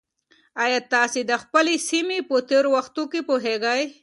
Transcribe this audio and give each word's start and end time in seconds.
ایا 0.63 0.79
تاسي 0.93 1.21
د 1.31 1.33
خپلې 1.43 1.75
سیمې 1.89 2.19
په 2.29 2.35
تېرو 2.49 2.69
وختونو 2.77 3.25
پوهېږئ؟ 3.29 3.81